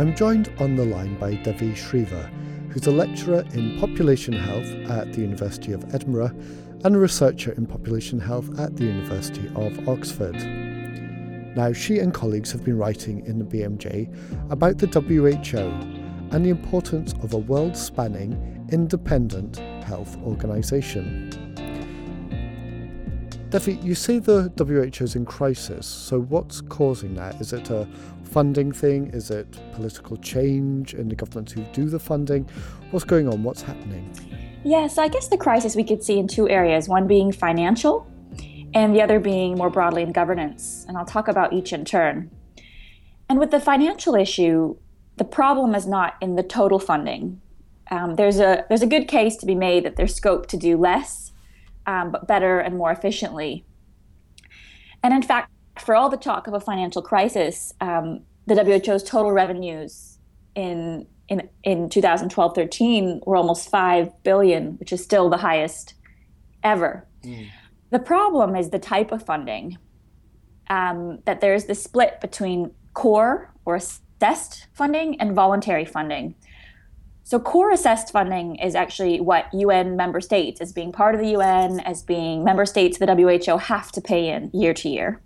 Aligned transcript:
I'm 0.00 0.16
joined 0.16 0.50
on 0.58 0.76
the 0.76 0.84
line 0.86 1.18
by 1.18 1.34
Devi 1.34 1.74
Sridhar, 1.74 2.30
who's 2.70 2.86
a 2.86 2.90
lecturer 2.90 3.44
in 3.52 3.78
population 3.78 4.32
health 4.32 4.66
at 4.90 5.12
the 5.12 5.20
University 5.20 5.72
of 5.72 5.94
Edinburgh 5.94 6.34
and 6.84 6.96
a 6.96 6.98
researcher 6.98 7.52
in 7.52 7.66
population 7.66 8.18
health 8.18 8.58
at 8.58 8.74
the 8.76 8.84
University 8.84 9.46
of 9.54 9.86
Oxford. 9.86 10.36
Now, 11.54 11.74
she 11.74 11.98
and 11.98 12.14
colleagues 12.14 12.50
have 12.50 12.64
been 12.64 12.78
writing 12.78 13.26
in 13.26 13.38
the 13.38 13.44
BMJ 13.44 14.50
about 14.50 14.78
the 14.78 14.86
WHO 14.86 15.58
and 16.34 16.46
the 16.46 16.48
importance 16.48 17.12
of 17.22 17.34
a 17.34 17.38
world 17.38 17.76
spanning, 17.76 18.66
independent 18.72 19.58
health 19.84 20.16
organisation. 20.22 21.28
Devi, 23.50 23.74
you 23.82 23.96
say 23.96 24.20
the 24.20 24.50
WHO 24.56 25.04
is 25.04 25.16
in 25.16 25.26
crisis, 25.26 25.84
so 25.84 26.20
what's 26.20 26.60
causing 26.60 27.14
that? 27.16 27.40
Is 27.40 27.52
it 27.52 27.68
a 27.68 27.86
funding 28.30 28.72
thing? 28.72 29.08
Is 29.08 29.30
it 29.30 29.46
political 29.72 30.16
change 30.16 30.94
in 30.94 31.08
the 31.08 31.16
governments 31.16 31.52
who 31.52 31.62
do 31.72 31.88
the 31.88 31.98
funding? 31.98 32.48
What's 32.90 33.04
going 33.04 33.28
on? 33.28 33.42
What's 33.42 33.62
happening? 33.62 34.08
Yeah, 34.64 34.86
so 34.86 35.02
I 35.02 35.08
guess 35.08 35.28
the 35.28 35.38
crisis 35.38 35.74
we 35.74 35.84
could 35.84 36.02
see 36.02 36.18
in 36.18 36.28
two 36.28 36.48
areas 36.48 36.88
one 36.88 37.06
being 37.06 37.32
financial, 37.32 38.06
and 38.74 38.94
the 38.94 39.02
other 39.02 39.18
being 39.18 39.56
more 39.56 39.70
broadly 39.70 40.02
in 40.02 40.12
governance. 40.12 40.84
And 40.86 40.96
I'll 40.96 41.06
talk 41.06 41.28
about 41.28 41.52
each 41.52 41.72
in 41.72 41.84
turn. 41.84 42.30
And 43.28 43.38
with 43.38 43.50
the 43.50 43.60
financial 43.60 44.14
issue, 44.14 44.76
the 45.16 45.24
problem 45.24 45.74
is 45.74 45.86
not 45.86 46.14
in 46.20 46.36
the 46.36 46.42
total 46.42 46.78
funding. 46.78 47.40
Um, 47.90 48.14
there's 48.14 48.38
a 48.38 48.64
there's 48.68 48.82
a 48.82 48.86
good 48.86 49.08
case 49.08 49.36
to 49.38 49.46
be 49.46 49.54
made 49.56 49.84
that 49.84 49.96
there's 49.96 50.14
scope 50.14 50.46
to 50.48 50.56
do 50.56 50.76
less, 50.76 51.32
um, 51.86 52.12
but 52.12 52.28
better 52.28 52.60
and 52.60 52.76
more 52.76 52.92
efficiently. 52.92 53.64
And 55.02 55.12
in 55.12 55.22
fact, 55.22 55.50
for 55.80 55.94
all 55.94 56.08
the 56.08 56.16
talk 56.16 56.46
of 56.46 56.54
a 56.54 56.60
financial 56.60 57.02
crisis, 57.02 57.72
um, 57.80 58.20
the 58.46 58.54
WHO's 58.54 59.02
total 59.02 59.32
revenues 59.32 60.18
in 60.54 61.06
in 61.28 61.48
in 61.62 61.88
2012-13 61.88 63.26
were 63.26 63.36
almost 63.36 63.70
five 63.70 64.10
billion, 64.22 64.72
which 64.78 64.92
is 64.92 65.02
still 65.02 65.30
the 65.30 65.36
highest 65.36 65.94
ever. 66.62 67.06
Mm. 67.22 67.48
The 67.90 67.98
problem 67.98 68.56
is 68.56 68.70
the 68.70 68.78
type 68.78 69.12
of 69.12 69.24
funding. 69.24 69.78
Um, 70.68 71.18
that 71.24 71.40
there's 71.40 71.64
the 71.64 71.74
split 71.74 72.20
between 72.20 72.70
core 72.94 73.52
or 73.64 73.74
assessed 73.74 74.68
funding 74.72 75.20
and 75.20 75.34
voluntary 75.34 75.84
funding. 75.84 76.36
So, 77.24 77.38
core 77.38 77.70
assessed 77.70 78.12
funding 78.12 78.56
is 78.56 78.74
actually 78.74 79.20
what 79.20 79.52
UN 79.52 79.96
member 79.96 80.20
states, 80.20 80.60
as 80.60 80.72
being 80.72 80.92
part 80.92 81.14
of 81.14 81.20
the 81.20 81.30
UN, 81.30 81.80
as 81.80 82.02
being 82.02 82.44
member 82.44 82.66
states 82.66 82.98
the 82.98 83.06
WHO 83.06 83.56
have 83.56 83.92
to 83.92 84.00
pay 84.00 84.28
in 84.28 84.50
year 84.52 84.74
to 84.74 84.88
year. 84.88 85.20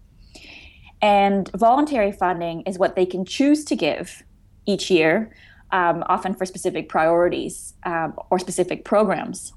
And 1.05 1.51
voluntary 1.55 2.13
funding 2.13 2.63
is 2.63 2.79
what 2.79 2.97
they 2.97 3.05
can 3.05 3.27
choose 3.27 3.63
to 3.67 3.77
give 3.77 4.23
each 4.65 4.91
year, 4.91 5.31
um, 5.71 6.03
often 6.07 6.33
for 6.33 6.47
specific 6.47 6.89
priorities 6.89 7.75
um, 7.85 8.15
or 8.31 8.39
specific 8.39 8.87
programs. 8.87 9.53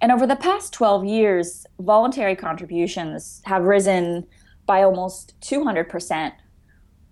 And 0.00 0.10
over 0.10 0.26
the 0.26 0.34
past 0.34 0.72
12 0.72 1.04
years, 1.04 1.66
voluntary 1.78 2.34
contributions 2.36 3.42
have 3.44 3.64
risen 3.64 4.26
by 4.64 4.82
almost 4.82 5.38
200%, 5.42 6.32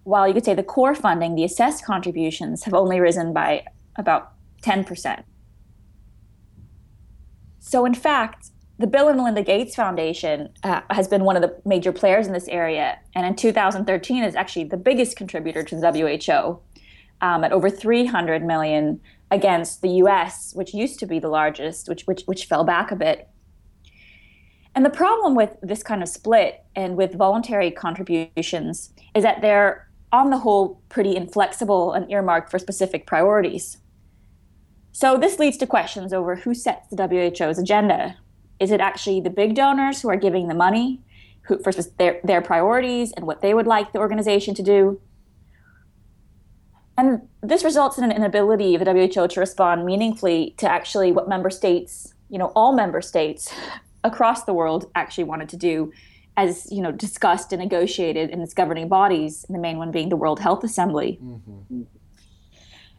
while 0.04 0.26
you 0.26 0.32
could 0.32 0.46
say 0.46 0.54
the 0.54 0.62
core 0.62 0.94
funding, 0.94 1.34
the 1.34 1.44
assessed 1.44 1.84
contributions, 1.84 2.64
have 2.64 2.72
only 2.72 2.98
risen 2.98 3.34
by 3.34 3.66
about 3.96 4.32
10%. 4.62 5.22
So, 7.58 7.84
in 7.84 7.92
fact, 7.92 8.52
the 8.78 8.86
Bill 8.86 9.08
and 9.08 9.16
Melinda 9.16 9.42
Gates 9.42 9.74
Foundation 9.74 10.50
uh, 10.62 10.82
has 10.90 11.08
been 11.08 11.24
one 11.24 11.36
of 11.36 11.42
the 11.42 11.56
major 11.64 11.92
players 11.92 12.26
in 12.26 12.32
this 12.32 12.48
area, 12.48 12.98
and 13.14 13.24
in 13.24 13.34
2013 13.34 14.22
is 14.22 14.34
actually 14.34 14.64
the 14.64 14.76
biggest 14.76 15.16
contributor 15.16 15.62
to 15.62 15.76
the 15.76 15.90
WHO 15.90 16.60
um, 17.22 17.42
at 17.42 17.52
over 17.52 17.70
300 17.70 18.44
million 18.44 19.00
against 19.30 19.80
the 19.80 19.88
U.S., 19.88 20.52
which 20.54 20.74
used 20.74 20.98
to 21.00 21.06
be 21.06 21.18
the 21.18 21.28
largest, 21.28 21.88
which 21.88 22.02
which 22.02 22.22
which 22.26 22.44
fell 22.44 22.64
back 22.64 22.90
a 22.90 22.96
bit. 22.96 23.28
And 24.74 24.84
the 24.84 24.90
problem 24.90 25.34
with 25.34 25.56
this 25.62 25.82
kind 25.82 26.02
of 26.02 26.08
split 26.08 26.62
and 26.74 26.96
with 26.96 27.14
voluntary 27.14 27.70
contributions 27.70 28.92
is 29.14 29.22
that 29.22 29.40
they're 29.40 29.88
on 30.12 30.28
the 30.28 30.38
whole 30.38 30.82
pretty 30.90 31.16
inflexible 31.16 31.94
and 31.94 32.10
earmarked 32.10 32.50
for 32.50 32.58
specific 32.58 33.06
priorities. 33.06 33.78
So 34.92 35.16
this 35.16 35.38
leads 35.38 35.56
to 35.58 35.66
questions 35.66 36.12
over 36.12 36.36
who 36.36 36.54
sets 36.54 36.88
the 36.88 36.96
WHO's 36.96 37.58
agenda 37.58 38.16
is 38.58 38.70
it 38.70 38.80
actually 38.80 39.20
the 39.20 39.30
big 39.30 39.54
donors 39.54 40.02
who 40.02 40.08
are 40.08 40.16
giving 40.16 40.48
the 40.48 40.54
money 40.54 41.00
who, 41.42 41.58
for 41.58 41.72
their, 41.72 42.20
their 42.24 42.40
priorities 42.40 43.12
and 43.12 43.26
what 43.26 43.42
they 43.42 43.54
would 43.54 43.66
like 43.66 43.92
the 43.92 43.98
organization 43.98 44.54
to 44.54 44.62
do? 44.62 45.00
And 46.98 47.28
this 47.42 47.62
results 47.62 47.98
in 47.98 48.04
an 48.04 48.12
inability 48.12 48.74
of 48.74 48.84
the 48.84 48.92
WHO 48.92 49.28
to 49.28 49.40
respond 49.40 49.84
meaningfully 49.84 50.54
to 50.56 50.70
actually 50.70 51.12
what 51.12 51.28
member 51.28 51.50
states, 51.50 52.14
you 52.30 52.38
know, 52.38 52.52
all 52.56 52.72
member 52.72 53.02
states 53.02 53.52
across 54.04 54.44
the 54.44 54.54
world 54.54 54.90
actually 54.94 55.24
wanted 55.24 55.48
to 55.50 55.56
do 55.56 55.92
as, 56.38 56.70
you 56.70 56.82
know, 56.82 56.92
discussed 56.92 57.52
and 57.52 57.62
negotiated 57.62 58.30
in 58.30 58.40
its 58.40 58.54
governing 58.54 58.88
bodies, 58.88 59.44
the 59.48 59.58
main 59.58 59.78
one 59.78 59.90
being 59.90 60.10
the 60.10 60.16
World 60.16 60.38
Health 60.38 60.64
Assembly. 60.64 61.18
Mm-hmm. 61.22 61.82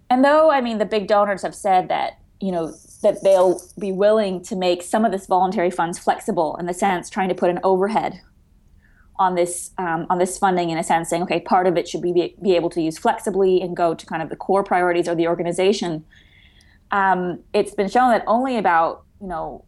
And 0.09 0.25
though, 0.25 0.49
I 0.51 0.61
mean, 0.61 0.77
the 0.77 0.85
big 0.85 1.07
donors 1.07 1.41
have 1.43 1.53
said 1.53 1.89
that 1.89 2.19
you 2.39 2.51
know 2.51 2.73
that 3.03 3.23
they'll 3.23 3.61
be 3.79 3.91
willing 3.91 4.41
to 4.43 4.55
make 4.55 4.81
some 4.81 5.05
of 5.05 5.11
this 5.11 5.27
voluntary 5.27 5.69
funds 5.69 5.99
flexible 5.99 6.55
in 6.57 6.65
the 6.65 6.73
sense 6.73 7.09
trying 7.09 7.29
to 7.29 7.35
put 7.35 7.49
an 7.49 7.59
overhead 7.63 8.21
on 9.19 9.35
this 9.35 9.71
um, 9.77 10.05
on 10.09 10.19
this 10.19 10.37
funding 10.37 10.69
in 10.69 10.77
a 10.77 10.83
sense 10.83 11.09
saying 11.09 11.23
okay 11.23 11.39
part 11.39 11.67
of 11.67 11.77
it 11.77 11.87
should 11.87 12.01
be 12.01 12.35
be 12.41 12.55
able 12.55 12.69
to 12.69 12.81
use 12.81 12.97
flexibly 12.97 13.61
and 13.61 13.75
go 13.75 13.93
to 13.93 14.05
kind 14.05 14.21
of 14.21 14.29
the 14.29 14.35
core 14.35 14.63
priorities 14.63 15.07
of 15.07 15.17
the 15.17 15.27
organization. 15.27 16.05
Um, 16.91 17.39
it's 17.53 17.73
been 17.73 17.89
shown 17.89 18.11
that 18.11 18.23
only 18.27 18.57
about 18.57 19.03
you 19.21 19.27
know 19.27 19.65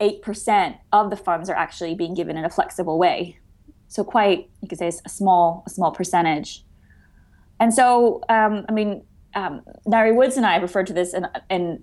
8% 0.00 0.78
of 0.92 1.10
the 1.10 1.16
funds 1.16 1.48
are 1.48 1.54
actually 1.54 1.94
being 1.94 2.14
given 2.14 2.36
in 2.36 2.44
a 2.44 2.50
flexible 2.50 2.98
way. 2.98 3.38
So 3.86 4.02
quite 4.02 4.50
you 4.60 4.68
could 4.68 4.78
say 4.78 4.88
a 4.88 5.08
small 5.08 5.62
a 5.66 5.70
small 5.70 5.92
percentage. 5.92 6.64
And 7.60 7.72
so 7.72 8.22
um, 8.28 8.64
i 8.68 8.72
mean 8.72 9.04
um, 9.34 9.62
Ngaire 9.86 10.14
Woods 10.14 10.36
and 10.36 10.44
I 10.44 10.56
referred 10.56 10.86
to 10.88 10.92
this 10.92 11.14
in, 11.14 11.26
in, 11.48 11.82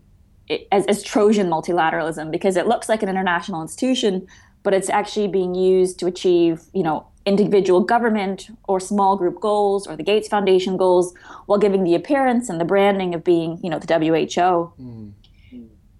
as, 0.71 0.85
as 0.87 1.03
Trojan 1.03 1.47
multilateralism 1.47 2.31
because 2.31 2.57
it 2.57 2.67
looks 2.67 2.89
like 2.89 3.03
an 3.03 3.09
international 3.09 3.61
institution, 3.61 4.27
but 4.63 4.73
it's 4.73 4.89
actually 4.89 5.27
being 5.27 5.55
used 5.55 5.99
to 5.99 6.07
achieve, 6.07 6.63
you 6.73 6.83
know, 6.83 7.05
individual 7.25 7.81
government 7.81 8.49
or 8.67 8.79
small 8.79 9.15
group 9.15 9.39
goals 9.39 9.85
or 9.87 9.95
the 9.95 10.03
Gates 10.03 10.27
Foundation 10.27 10.77
goals, 10.77 11.13
while 11.45 11.59
giving 11.59 11.83
the 11.83 11.95
appearance 11.95 12.49
and 12.49 12.59
the 12.59 12.65
branding 12.65 13.13
of 13.13 13.23
being, 13.23 13.59
you 13.63 13.69
know, 13.69 13.79
the 13.79 13.93
WHO. 13.93 14.73
Mm. 14.81 15.13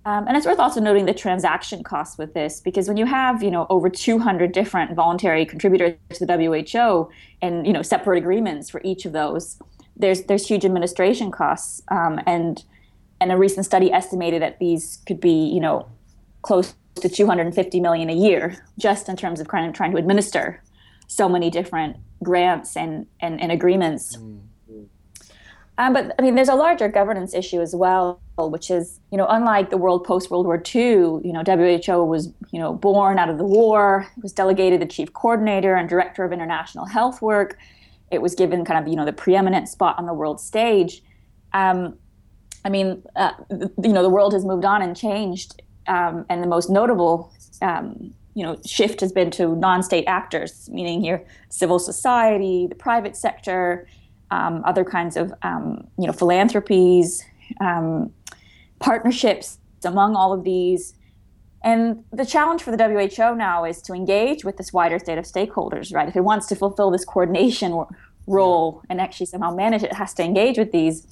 Um, 0.06 0.28
and 0.28 0.36
it's 0.36 0.46
worth 0.46 0.60
also 0.60 0.80
noting 0.80 1.06
the 1.06 1.14
transaction 1.14 1.84
costs 1.84 2.18
with 2.18 2.34
this 2.34 2.62
because 2.62 2.88
when 2.88 2.98
you 2.98 3.06
have, 3.06 3.44
you 3.44 3.52
know, 3.52 3.68
over 3.70 3.90
200 3.90 4.52
different 4.52 4.96
voluntary 4.96 5.46
contributors 5.46 5.96
to 6.14 6.26
the 6.26 6.36
WHO 6.36 7.12
and, 7.42 7.68
you 7.68 7.74
know, 7.74 7.82
separate 7.82 8.18
agreements 8.18 8.70
for 8.70 8.82
each 8.84 9.06
of 9.06 9.12
those, 9.12 9.60
there's 9.98 10.24
there's 10.24 10.48
huge 10.48 10.66
administration 10.66 11.30
costs, 11.30 11.84
um, 11.90 12.20
and 12.26 12.64
and 13.22 13.32
a 13.32 13.38
recent 13.38 13.66
study 13.66 13.92
estimated 13.92 14.42
that 14.42 14.60
these 14.60 15.00
could 15.06 15.20
be 15.20 15.50
you 15.50 15.60
know 15.60 15.88
close 16.42 16.76
to 16.96 17.10
250 17.10 17.80
million 17.80 18.10
a 18.10 18.14
year 18.14 18.64
just 18.78 19.10
in 19.10 19.16
terms 19.16 19.40
of 19.40 19.48
kind 19.48 19.68
of 19.68 19.74
trying 19.74 19.92
to 19.92 19.98
administer 19.98 20.62
so 21.08 21.30
many 21.30 21.50
different 21.50 21.98
grants 22.24 22.76
and 22.76 23.06
and, 23.20 23.40
and 23.42 23.52
agreements. 23.52 24.18
Mm. 24.18 24.40
Um, 25.78 25.94
but 25.94 26.14
I 26.20 26.22
mean, 26.22 26.36
there's 26.36 26.50
a 26.50 26.56
larger 26.56 26.90
governance 26.90 27.34
issue 27.34 27.62
as 27.62 27.74
well, 27.74 28.20
which 28.38 28.70
is, 28.70 29.00
you 29.12 29.18
know, 29.18 29.26
unlike 29.30 29.70
the 29.70 29.78
world 29.78 30.04
post 30.04 30.30
World 30.30 30.46
War 30.46 30.62
II, 30.76 30.82
you 30.84 31.32
know, 31.32 31.42
WHO 31.42 32.04
was, 32.04 32.34
you 32.52 32.60
know, 32.60 32.74
born 32.74 33.18
out 33.18 33.30
of 33.30 33.38
the 33.38 33.46
war. 33.46 34.06
It 34.18 34.22
was 34.22 34.34
delegated 34.34 34.82
the 34.82 34.86
chief 34.86 35.14
coordinator 35.14 35.76
and 35.76 35.88
director 35.88 36.26
of 36.26 36.34
international 36.34 36.84
health 36.84 37.22
work 37.22 37.58
it 38.12 38.22
was 38.22 38.36
given 38.36 38.66
kind 38.66 38.80
of 38.80 38.88
you 38.88 38.96
know 38.96 39.06
the 39.06 39.14
preeminent 39.14 39.70
spot 39.70 39.98
on 39.98 40.06
the 40.06 40.14
world 40.14 40.40
stage. 40.40 41.04
Um, 41.54 41.98
I 42.66 42.70
mean, 42.70 43.04
uh, 43.16 43.32
you 43.50 43.94
know, 43.94 44.04
the 44.04 44.10
world 44.10 44.34
has 44.34 44.46
moved 44.46 44.66
on 44.66 44.82
and 44.82 44.96
changed, 44.96 45.62
um, 45.88 46.26
and 46.30 46.44
the 46.44 46.48
most 46.48 46.70
notable, 46.70 47.32
um, 47.62 48.14
you 48.34 48.44
know, 48.44 48.58
shift 48.66 49.02
has 49.02 49.12
been 49.12 49.32
to 49.32 49.56
non-state 49.56 50.06
actors, 50.06 50.70
meaning 50.72 51.02
here 51.02 51.26
civil 51.50 51.80
society, 51.80 52.68
the 52.68 52.76
private 52.76 53.16
sector, 53.16 53.88
um, 54.32 54.62
other 54.66 54.84
kinds 54.84 55.18
of, 55.18 55.34
um, 55.42 55.88
you 55.98 56.06
know, 56.06 56.14
philanthropies, 56.14 57.24
um, 57.62 58.14
partnerships 58.80 59.58
among 59.84 60.16
all 60.16 60.34
of 60.34 60.44
these. 60.44 60.94
And 61.64 62.04
the 62.12 62.26
challenge 62.26 62.64
for 62.64 62.76
the 62.76 62.82
WHO 62.82 63.36
now 63.36 63.66
is 63.66 63.82
to 63.84 63.94
engage 63.94 64.46
with 64.46 64.58
this 64.58 64.72
wider 64.72 65.00
state 65.00 65.18
of 65.18 65.26
stakeholders, 65.26 65.94
right? 65.94 66.08
If 66.08 66.16
it 66.16 66.22
wants 66.22 66.48
to 66.48 66.56
fulfill 66.56 66.90
this 66.92 67.04
coordination 67.04 67.86
role 68.28 68.82
and 68.90 69.02
actually 69.02 69.26
somehow 69.26 69.54
manage 69.54 69.84
it, 69.84 69.92
it 69.92 69.96
has 69.96 70.14
to 70.16 70.24
engage 70.24 70.58
with 70.58 70.72
these. 70.72 71.06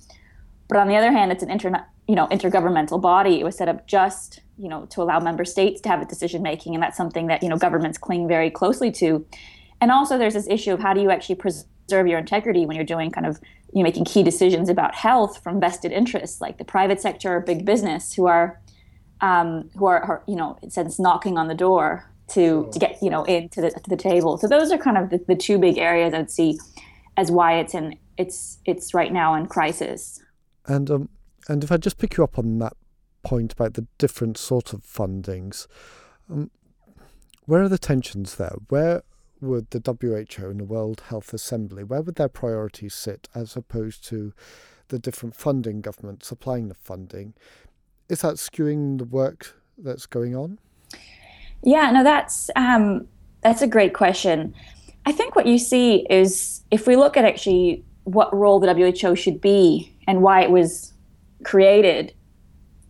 But 0.68 0.78
on 0.78 0.88
the 0.88 0.96
other 0.96 1.12
hand, 1.12 1.31
it's 1.31 1.44
an 1.44 1.50
you 2.08 2.16
know, 2.16 2.28
intergovernmental 2.28 3.02
body. 3.02 3.40
It 3.40 3.44
was 3.44 3.58
set 3.58 3.69
up 3.69 3.88
just, 3.88 4.42
you 4.58 4.69
know, 4.69 4.86
to 4.88 5.02
allow 5.02 5.19
member 5.19 5.46
states 5.46 5.81
to 5.81 5.90
have 5.90 6.02
a 6.02 6.06
decision 6.06 6.42
making, 6.42 6.74
and 6.74 6.84
that's 6.84 6.98
something 6.98 7.28
that 7.28 7.44
you 7.44 7.50
know 7.50 7.58
governments 7.58 7.98
cling 7.98 8.28
very 8.28 8.50
closely 8.50 8.92
to. 8.92 9.25
And 9.80 9.92
also, 9.92 10.18
there's 10.18 10.34
this 10.34 10.48
issue 10.48 10.74
of 10.74 10.80
how 10.80 10.94
do 10.94 11.02
you 11.02 11.12
actually 11.12 11.36
preserve 11.36 12.08
your 12.08 12.19
integrity 12.19 12.66
when 12.66 12.75
you're 12.75 12.86
doing 12.86 13.12
kind 13.12 13.28
of 13.28 13.40
you 13.74 13.80
know, 13.80 13.84
making 13.84 14.06
key 14.06 14.24
decisions 14.24 14.69
about 14.69 14.96
health 14.96 15.42
from 15.44 15.60
vested 15.60 15.92
interests 15.92 16.42
like 16.42 16.58
the 16.58 16.66
private 16.66 17.02
sector 17.02 17.36
or 17.36 17.40
big 17.42 17.66
business 17.66 18.14
who 18.14 18.25
are 18.25 18.60
um, 19.22 19.69
who 19.75 19.86
are, 19.86 20.02
are, 20.04 20.24
you 20.28 20.36
know 20.36 20.58
in 20.62 20.69
a 20.69 20.72
sense 20.72 21.00
knocking 21.00 21.38
on 21.38 21.48
the 21.48 21.56
door 21.56 22.10
to 22.30 22.69
to 22.72 22.80
get 22.80 22.98
you 23.02 23.10
know 23.10 23.24
into 23.25 23.62
the 23.62 23.72
to 23.72 23.90
the 23.90 23.98
table. 23.98 24.38
So 24.38 24.48
those 24.48 24.72
are 24.72 24.78
kind 24.78 24.98
of 24.98 25.10
the, 25.10 25.24
the 25.28 25.36
two 25.36 25.58
big 25.58 25.78
areas 25.78 26.14
I'd 26.14 26.31
see 26.31 26.60
as 27.16 27.31
why 27.31 27.60
it's 27.60 27.74
in 27.74 27.98
it's 28.18 28.60
it's 28.66 28.94
right 28.94 29.12
now 29.12 29.36
in 29.36 29.48
crisis. 29.48 30.22
And 30.68 30.90
um 30.92 31.10
and 31.50 31.64
if 31.64 31.72
I 31.72 31.78
just 31.78 31.98
pick 31.98 32.18
you 32.18 32.24
up 32.24 32.38
on 32.38 32.60
that 32.60 32.74
point 33.24 33.54
about 33.54 33.74
the 33.74 33.88
different 33.98 34.38
sort 34.38 34.74
of 34.74 34.81
fundings, 34.84 35.68
um, 36.30 36.52
where 37.46 37.62
are 37.62 37.69
the 37.69 37.78
tensions 37.78 38.36
there? 38.36 38.56
Where 38.69 39.04
would 39.42 39.69
the 39.69 39.80
WHO 39.80 40.50
and 40.50 40.60
the 40.60 40.66
World 40.66 41.04
Health 41.08 41.34
Assembly, 41.34 41.84
where 41.84 42.02
would 42.02 42.16
their 42.16 42.30
priorities 42.30 42.94
sit 42.94 43.28
as 43.36 43.56
opposed 43.56 44.04
to 44.06 44.34
the 44.90 45.00
different 45.00 45.36
funding 45.36 45.81
governments 45.81 46.28
supplying 46.28 46.68
the 46.68 46.75
funding? 46.75 47.34
Is 48.10 48.22
that 48.22 48.36
skewing 48.36 48.98
the 48.98 49.06
work 49.06 49.62
that's 49.78 50.06
going 50.06 50.36
on? 50.36 50.60
Yeah, 51.64 51.92
no, 51.92 52.04
that's 52.04 52.50
um, 52.56 53.08
that's 53.42 53.62
a 53.62 53.68
great 53.68 53.94
question. 53.94 54.54
I 55.06 55.12
think 55.12 55.36
what 55.36 55.46
you 55.46 55.58
see 55.58 56.06
is 56.10 56.64
if 56.72 56.88
we 56.88 56.96
look 56.96 57.18
at 57.18 57.25
actually 57.25 57.84
what 58.07 58.33
role 58.33 58.59
the 58.59 58.74
WHO 58.74 59.15
should 59.15 59.42
be 59.42 59.94
and 60.07 60.21
why 60.21 60.42
it 60.42 60.50
was 60.50 60.94
created, 61.44 62.13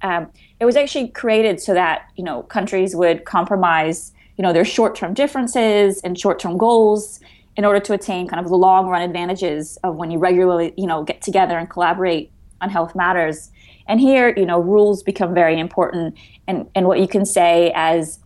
um, 0.03 0.29
it 0.59 0.65
was 0.65 0.75
actually 0.75 1.09
created 1.09 1.59
so 1.59 1.73
that 1.73 2.11
you 2.15 2.23
know 2.23 2.43
countries 2.43 2.95
would 2.95 3.25
compromise 3.25 4.13
you 4.37 4.43
know 4.43 4.53
their 4.53 4.63
short-term 4.63 5.15
differences 5.15 5.99
and 6.01 6.19
short-term 6.19 6.55
goals 6.57 7.19
in 7.55 7.65
order 7.65 7.79
to 7.79 7.93
attain 7.93 8.27
kind 8.27 8.39
of 8.39 8.47
the 8.47 8.55
long-run 8.55 9.01
advantages 9.01 9.77
of 9.83 9.95
when 9.95 10.11
you 10.11 10.19
regularly 10.19 10.71
you 10.77 10.85
know 10.85 11.03
get 11.03 11.21
together 11.23 11.57
and 11.57 11.67
collaborate 11.69 12.31
on 12.61 12.69
health 12.69 12.95
matters. 12.95 13.51
And 13.87 13.99
here, 13.99 14.33
you 14.35 14.45
know, 14.45 14.59
rules 14.59 15.01
become 15.01 15.33
very 15.33 15.59
important, 15.59 16.15
and 16.47 16.69
and 16.75 16.87
what 16.87 16.99
you 16.99 17.07
can 17.07 17.25
say 17.25 17.71
as 17.75 18.19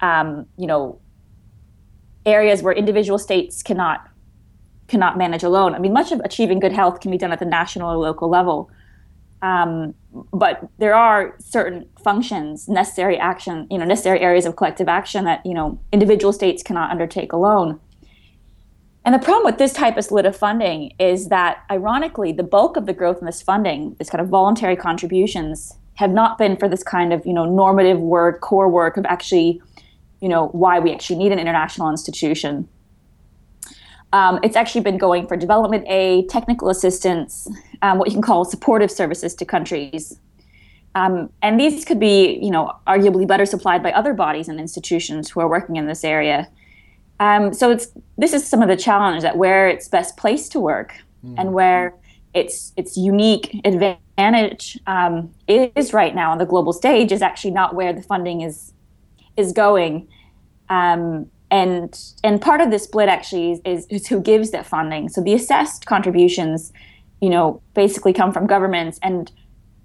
um, 0.00 0.46
you 0.58 0.66
know 0.66 0.98
areas 2.26 2.62
where 2.62 2.72
individual 2.72 3.18
states 3.18 3.62
cannot 3.62 4.08
cannot 4.88 5.16
manage 5.16 5.42
alone. 5.42 5.74
I 5.74 5.78
mean, 5.78 5.92
much 5.92 6.12
of 6.12 6.20
achieving 6.24 6.60
good 6.60 6.72
health 6.72 7.00
can 7.00 7.10
be 7.10 7.18
done 7.18 7.32
at 7.32 7.38
the 7.38 7.46
national 7.46 7.90
or 7.90 7.96
local 7.96 8.28
level. 8.28 8.70
Um, 9.42 9.94
but 10.32 10.68
there 10.78 10.94
are 10.94 11.34
certain 11.38 11.86
functions, 12.02 12.68
necessary 12.68 13.18
action, 13.18 13.66
you 13.70 13.76
know, 13.76 13.84
necessary 13.84 14.20
areas 14.20 14.46
of 14.46 14.56
collective 14.56 14.88
action 14.88 15.24
that 15.24 15.44
you 15.44 15.52
know 15.52 15.78
individual 15.92 16.32
states 16.32 16.62
cannot 16.62 16.90
undertake 16.90 17.32
alone. 17.32 17.78
And 19.04 19.14
the 19.14 19.18
problem 19.18 19.44
with 19.44 19.58
this 19.58 19.74
type 19.74 19.98
of 19.98 20.04
split 20.04 20.24
of 20.24 20.34
funding 20.34 20.92
is 20.98 21.28
that, 21.28 21.58
ironically, 21.70 22.32
the 22.32 22.42
bulk 22.42 22.78
of 22.78 22.86
the 22.86 22.94
growth 22.94 23.18
in 23.18 23.26
this 23.26 23.42
funding, 23.42 23.94
this 23.98 24.08
kind 24.08 24.22
of 24.22 24.28
voluntary 24.28 24.76
contributions, 24.76 25.74
have 25.96 26.10
not 26.10 26.38
been 26.38 26.56
for 26.56 26.66
this 26.68 26.82
kind 26.82 27.12
of 27.12 27.24
you 27.26 27.34
know 27.34 27.44
normative 27.44 27.98
work, 28.00 28.40
core 28.40 28.68
work 28.68 28.96
of 28.96 29.04
actually, 29.04 29.60
you 30.20 30.28
know, 30.28 30.48
why 30.48 30.78
we 30.78 30.92
actually 30.92 31.16
need 31.16 31.32
an 31.32 31.38
international 31.38 31.90
institution. 31.90 32.66
Um, 34.14 34.38
it's 34.44 34.54
actually 34.54 34.82
been 34.82 34.96
going 34.96 35.26
for 35.26 35.36
development 35.36 35.86
aid, 35.88 36.28
technical 36.28 36.68
assistance, 36.68 37.48
um, 37.82 37.98
what 37.98 38.06
you 38.06 38.14
can 38.14 38.22
call 38.22 38.44
supportive 38.44 38.88
services 38.88 39.34
to 39.34 39.44
countries. 39.44 40.20
Um, 40.94 41.30
and 41.42 41.58
these 41.58 41.84
could 41.84 41.98
be, 41.98 42.38
you 42.40 42.52
know, 42.52 42.70
arguably 42.86 43.26
better 43.26 43.44
supplied 43.44 43.82
by 43.82 43.90
other 43.90 44.14
bodies 44.14 44.46
and 44.46 44.60
institutions 44.60 45.28
who 45.28 45.40
are 45.40 45.48
working 45.48 45.74
in 45.74 45.88
this 45.88 46.04
area. 46.04 46.48
Um, 47.18 47.52
so 47.52 47.72
it's 47.72 47.88
this 48.16 48.32
is 48.32 48.46
some 48.46 48.62
of 48.62 48.68
the 48.68 48.76
challenge 48.76 49.22
that 49.22 49.36
where 49.36 49.68
it's 49.68 49.88
best 49.88 50.16
placed 50.16 50.52
to 50.52 50.60
work 50.60 50.94
mm. 51.26 51.34
and 51.36 51.52
where 51.52 51.96
its 52.34 52.72
its 52.76 52.96
unique 52.96 53.60
advantage 53.64 54.78
um, 54.86 55.34
is 55.48 55.92
right 55.92 56.14
now 56.14 56.30
on 56.30 56.38
the 56.38 56.46
global 56.46 56.72
stage 56.72 57.10
is 57.10 57.20
actually 57.20 57.50
not 57.50 57.74
where 57.74 57.92
the 57.92 58.02
funding 58.02 58.42
is 58.42 58.72
is 59.36 59.52
going. 59.52 60.06
Um, 60.68 61.28
and 61.60 61.98
and 62.22 62.40
part 62.40 62.60
of 62.60 62.70
the 62.70 62.78
split 62.78 63.08
actually 63.08 63.52
is, 63.52 63.60
is, 63.64 63.86
is 63.88 64.06
who 64.08 64.20
gives 64.20 64.50
that 64.50 64.66
funding. 64.66 65.08
So 65.08 65.22
the 65.22 65.34
assessed 65.34 65.86
contributions 65.86 66.72
you 67.24 67.30
know, 67.30 67.62
basically 67.72 68.12
come 68.12 68.32
from 68.32 68.46
governments, 68.46 68.98
and 69.02 69.32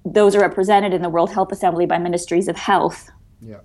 those 0.03 0.35
are 0.35 0.41
represented 0.41 0.93
in 0.93 1.01
the 1.01 1.09
World 1.09 1.31
Health 1.31 1.53
Assembly 1.53 1.85
by 1.85 1.97
ministries 1.97 2.49
of 2.49 2.57
health. 2.57 3.09
Yeah. 3.39 3.61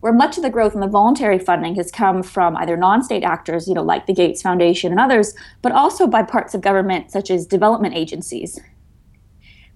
Where 0.00 0.14
much 0.14 0.38
of 0.38 0.42
the 0.42 0.48
growth 0.48 0.72
in 0.74 0.80
the 0.80 0.86
voluntary 0.86 1.38
funding 1.38 1.74
has 1.74 1.90
come 1.90 2.22
from 2.22 2.56
either 2.56 2.74
non-state 2.74 3.22
actors, 3.22 3.68
you 3.68 3.74
know, 3.74 3.82
like 3.82 4.06
the 4.06 4.14
Gates 4.14 4.40
Foundation 4.40 4.92
and 4.92 4.98
others, 4.98 5.34
but 5.60 5.72
also 5.72 6.06
by 6.06 6.22
parts 6.22 6.54
of 6.54 6.62
government 6.62 7.10
such 7.10 7.30
as 7.30 7.46
development 7.46 7.94
agencies, 7.94 8.58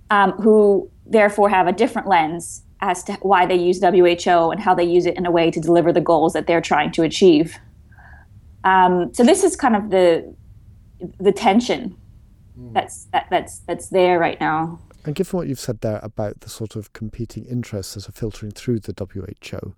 um, 0.08 0.32
who 0.32 0.90
therefore 1.04 1.50
have 1.50 1.66
a 1.66 1.72
different 1.72 2.08
lens 2.08 2.62
as 2.80 3.02
to 3.04 3.12
why 3.22 3.46
they 3.46 3.56
use 3.56 3.80
WHO 3.80 4.50
and 4.50 4.60
how 4.60 4.74
they 4.74 4.84
use 4.84 5.06
it 5.06 5.16
in 5.16 5.26
a 5.26 5.30
way 5.30 5.50
to 5.50 5.60
deliver 5.60 5.92
the 5.92 6.00
goals 6.00 6.32
that 6.32 6.46
they're 6.46 6.60
trying 6.60 6.92
to 6.92 7.02
achieve. 7.02 7.58
Um, 8.64 9.12
so 9.14 9.22
this 9.24 9.44
is 9.44 9.56
kind 9.56 9.76
of 9.76 9.90
the 9.90 10.34
the 11.18 11.32
tension 11.32 11.96
Mm. 12.60 12.74
that's 12.74 13.04
that, 13.06 13.26
that's 13.30 13.58
that's 13.60 13.88
there 13.88 14.18
right 14.18 14.40
now. 14.40 14.78
And 15.04 15.14
given 15.14 15.36
what 15.38 15.48
you've 15.48 15.60
said 15.60 15.80
there 15.80 16.00
about 16.02 16.40
the 16.40 16.50
sort 16.50 16.76
of 16.76 16.92
competing 16.92 17.44
interests 17.46 17.94
that 17.94 18.08
are 18.08 18.12
filtering 18.12 18.52
through 18.52 18.80
the 18.80 18.92
WHO, 18.92 19.74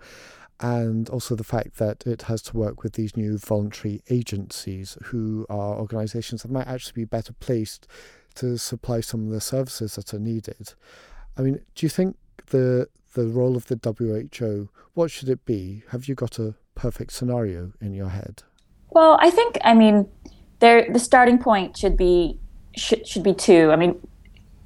and 0.58 1.08
also 1.10 1.36
the 1.36 1.44
fact 1.44 1.76
that 1.76 2.06
it 2.06 2.22
has 2.22 2.42
to 2.42 2.56
work 2.56 2.82
with 2.82 2.94
these 2.94 3.16
new 3.16 3.38
voluntary 3.38 4.02
agencies 4.10 4.98
who 5.04 5.46
are 5.48 5.78
organisations 5.78 6.42
that 6.42 6.50
might 6.50 6.66
actually 6.66 7.02
be 7.02 7.04
better 7.04 7.32
placed 7.34 7.86
to 8.34 8.58
supply 8.58 9.00
some 9.00 9.26
of 9.26 9.30
the 9.30 9.40
services 9.40 9.94
that 9.94 10.12
are 10.12 10.18
needed. 10.18 10.74
I 11.36 11.42
mean, 11.42 11.60
do 11.74 11.86
you 11.86 11.90
think 11.90 12.16
the 12.52 12.88
the 13.14 13.26
role 13.26 13.56
of 13.56 13.66
the 13.66 13.78
WHO, 13.82 14.70
what 14.94 15.10
should 15.10 15.28
it 15.28 15.44
be? 15.44 15.82
Have 15.90 16.08
you 16.08 16.14
got 16.14 16.38
a 16.38 16.54
perfect 16.74 17.12
scenario 17.12 17.72
in 17.80 17.92
your 17.92 18.08
head? 18.08 18.42
Well, 18.90 19.18
I 19.20 19.30
think 19.30 19.58
I 19.64 19.74
mean 19.74 20.08
there 20.60 20.86
the 20.90 20.98
starting 20.98 21.38
point 21.38 21.76
should 21.76 21.96
be 21.96 22.38
should, 22.76 23.06
should 23.06 23.22
be 23.22 23.34
two. 23.34 23.70
I 23.70 23.76
mean, 23.76 24.00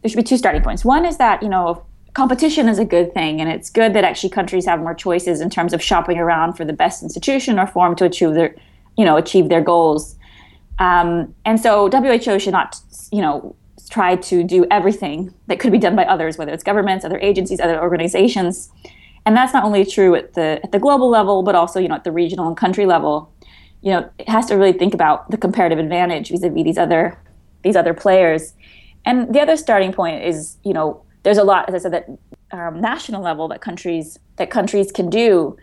there 0.02 0.08
should 0.10 0.16
be 0.16 0.22
two 0.22 0.36
starting 0.36 0.62
points. 0.62 0.84
One 0.84 1.04
is 1.04 1.16
that, 1.16 1.42
you 1.42 1.48
know, 1.48 1.84
competition 2.14 2.68
is 2.68 2.78
a 2.78 2.84
good 2.84 3.12
thing, 3.14 3.40
and 3.40 3.50
it's 3.50 3.70
good 3.70 3.94
that 3.94 4.04
actually 4.04 4.30
countries 4.30 4.66
have 4.66 4.80
more 4.80 4.94
choices 4.94 5.40
in 5.40 5.50
terms 5.50 5.72
of 5.72 5.82
shopping 5.82 6.18
around 6.18 6.54
for 6.54 6.64
the 6.64 6.72
best 6.72 7.02
institution 7.02 7.58
or 7.58 7.66
form 7.66 7.96
to 7.96 8.04
achieve 8.04 8.34
their, 8.34 8.54
you 8.96 9.04
know, 9.04 9.16
achieve 9.16 9.48
their 9.48 9.60
goals. 9.60 10.16
Um, 10.78 11.34
and 11.44 11.58
so 11.60 11.88
WHO 11.90 12.38
should 12.38 12.52
not, 12.52 12.76
you 13.10 13.22
know, 13.22 13.56
try 13.88 14.16
to 14.16 14.42
do 14.42 14.66
everything 14.70 15.32
that 15.46 15.60
could 15.60 15.72
be 15.72 15.78
done 15.78 15.96
by 15.96 16.04
others, 16.04 16.38
whether 16.38 16.52
it's 16.52 16.64
governments, 16.64 17.04
other 17.04 17.18
agencies, 17.18 17.60
other 17.60 17.80
organizations. 17.80 18.70
And 19.24 19.36
that's 19.36 19.52
not 19.52 19.64
only 19.64 19.84
true 19.84 20.14
at 20.14 20.34
the 20.34 20.60
at 20.62 20.72
the 20.72 20.78
global 20.78 21.08
level, 21.08 21.42
but 21.42 21.54
also, 21.54 21.80
you 21.80 21.88
know, 21.88 21.96
at 21.96 22.04
the 22.04 22.12
regional 22.12 22.46
and 22.46 22.56
country 22.56 22.86
level. 22.86 23.32
You 23.82 23.92
know, 23.92 24.10
it 24.18 24.28
has 24.28 24.46
to 24.46 24.54
really 24.56 24.72
think 24.72 24.94
about 24.94 25.30
the 25.30 25.36
comparative 25.36 25.78
advantage 25.78 26.30
vis-a-vis 26.30 26.64
these 26.64 26.78
other 26.78 27.18
these 27.62 27.76
other 27.76 27.94
players. 27.94 28.54
And 29.04 29.32
the 29.34 29.40
other 29.40 29.56
starting 29.56 29.92
point 29.92 30.24
is, 30.24 30.56
you 30.64 30.72
know, 30.72 31.02
there's 31.22 31.38
a 31.38 31.44
lot, 31.44 31.68
as 31.68 31.74
I 31.74 31.78
said, 31.78 31.92
that 31.92 32.06
um, 32.52 32.80
national 32.80 33.22
level 33.22 33.48
that 33.48 33.60
countries 33.60 34.18
that 34.36 34.50
countries 34.50 34.92
can 34.92 35.10
do. 35.10 35.56